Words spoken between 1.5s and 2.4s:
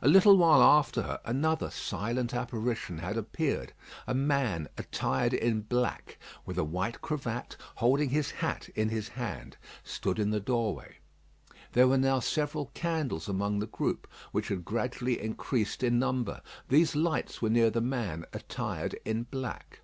silent